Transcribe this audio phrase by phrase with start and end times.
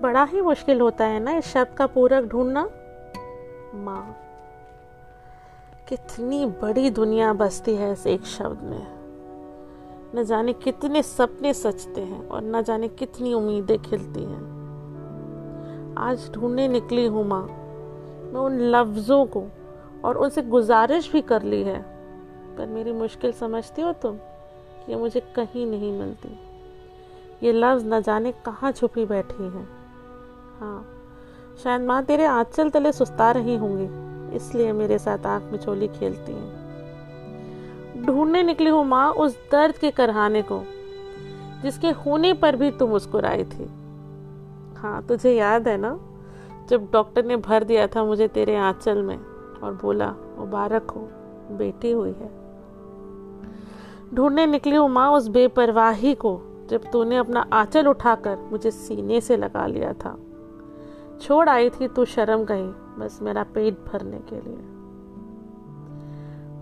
[0.00, 2.62] बड़ा ही मुश्किल होता है ना इस शब्द का पूरक ढूंढना?
[3.74, 4.16] माँ,
[5.88, 8.86] कितनी बड़ी दुनिया बसती है इस एक शब्द में।
[10.14, 14.48] न जाने कितने सपने सचते हैं और न जाने कितनी उम्मीदें खिलती हैं।
[15.98, 19.44] आज ढूँढने निकली हूँ माँ, मैं उन लफ्ज़ों को
[20.04, 21.80] और उनसे गुजारिश भी कर ली है।
[22.56, 26.38] पर मेरी मुश्किल समझती हो तुम कि ये मुझे कहीं नहीं मिलती।
[27.42, 29.79] ये लफ्ज़ न जाने कहाँ छुपी बैठी हैं।
[30.60, 30.84] हाँ
[31.62, 36.32] शायद माँ तेरे आंचल तले सुस्ता रही होंगी, इसलिए मेरे साथ आँख में चोली खेलती
[36.32, 40.62] हैं। ढूँढने निकली हूँ माँ उस दर्द के करहाने को,
[41.62, 43.68] जिसके होने पर भी तुम मुस्कुराई थी।
[44.78, 45.98] हाँ तुझे याद है ना,
[46.70, 51.00] जब डॉक्टर ने भर दिया था मुझे तेरे आंचल में और बोला, मुबारक हो,
[51.52, 52.30] बेटी हुई है।
[54.14, 59.36] ढूँढने निकली हूँ माँ उस बेपरवाही को, जब तूने अपना आंचल उठाकर मुझे सीने से
[59.36, 60.16] लगा लिया था।
[61.22, 64.56] छोड़ आई थी तू शर्म कहीं बस मेरा पेट भरने के लिए।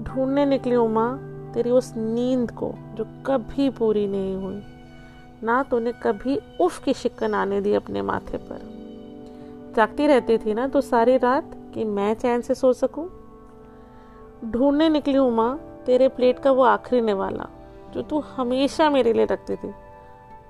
[0.05, 1.19] ढूँढने निकली हूँ माँ,
[1.55, 4.63] तेरी उस नींद को, जो कभी पूरी नहीं हुई।
[5.43, 8.79] ना तूने कभी उफ की शिकन आने दी अपने माथे पर।
[9.77, 13.09] जागती रहती थी ना तो सारी रात कि मैं चैन से सो सकूँ?
[14.45, 17.49] ढूँढने निकली हूँ माँ, तेरे प्लेट का वो आखिरी निवाला,
[17.95, 19.75] जो तू हमेशा मेरे लिए रखती थी।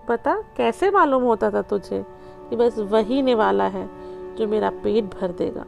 [0.08, 2.06] पता, कैसे मालूम होता था तुझे
[2.50, 3.97] कि बस वही निवाला है
[4.38, 5.64] जो मेरा पेट भर देगा।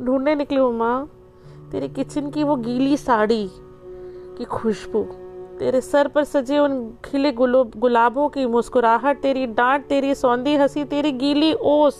[0.00, 1.08] ढूँढने निकली हूँ माँ,
[1.72, 3.46] तेरे किचन की वो गीली साड़ी
[4.38, 5.02] की खुशबू,
[5.58, 11.12] तेरे सर पर सजे उन खिले गुलाबों की मुस्कुराहट, तेरी डांट, तेरी सौंधी हँसी, तेरी
[11.14, 11.94] गीली ओस,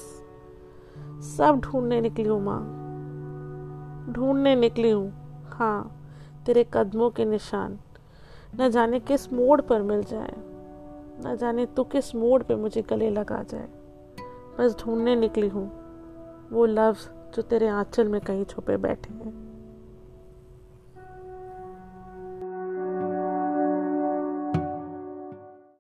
[1.28, 2.60] सब ढूँढने निकली हूँ माँ।
[4.12, 5.12] ढूँढने निकली हूँ
[5.50, 5.96] हाँ
[6.46, 7.78] तेरे कदमों के निशान।
[8.60, 10.32] न जाने किस मोड़ पर मिल जाए,
[11.24, 13.68] न जाने तू किस मोड़ पे मुझे गले लगा जाए।
[14.58, 15.66] बस ढूँढने निकली हूँ।
[16.52, 19.49] वो लफ्ज़ जो तेरे आंचल में कहीं छुपे बैठे हैं।